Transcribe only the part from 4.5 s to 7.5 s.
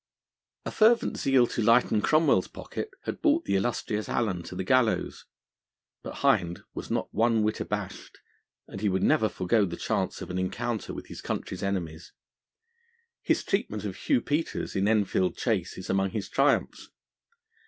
the gallows. But Hind was not one